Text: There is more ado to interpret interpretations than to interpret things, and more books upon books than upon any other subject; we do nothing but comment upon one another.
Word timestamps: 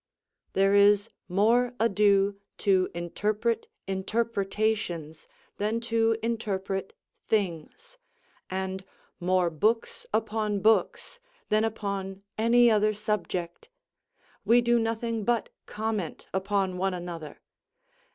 There 0.53 0.73
is 0.73 1.11
more 1.27 1.75
ado 1.79 2.35
to 2.57 2.89
interpret 2.95 3.67
interpretations 3.85 5.27
than 5.57 5.79
to 5.81 6.17
interpret 6.23 6.93
things, 7.27 7.99
and 8.49 8.83
more 9.19 9.51
books 9.51 10.07
upon 10.11 10.59
books 10.61 11.19
than 11.49 11.63
upon 11.63 12.23
any 12.35 12.71
other 12.71 12.95
subject; 12.95 13.69
we 14.43 14.59
do 14.59 14.79
nothing 14.79 15.23
but 15.23 15.51
comment 15.67 16.27
upon 16.33 16.79
one 16.79 16.95
another. 16.95 17.39